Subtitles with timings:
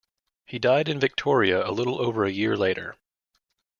[0.47, 2.95] He died in Victoria a little over a year later.